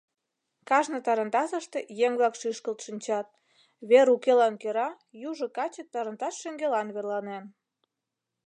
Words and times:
Кажне 0.69 0.99
тарантасыште 1.07 1.79
еҥ-влак 2.05 2.33
шӱшкылт 2.41 2.79
шинчат, 2.85 3.27
вер 3.89 4.07
укелан 4.15 4.53
кӧра 4.61 4.89
южо 5.29 5.47
каче 5.57 5.83
тарантас 5.93 6.35
шеҥгелан 6.41 6.87
верланен. 6.95 7.43